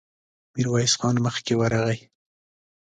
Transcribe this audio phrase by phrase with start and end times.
[0.53, 1.99] ميرويس خان مخکې ورغی.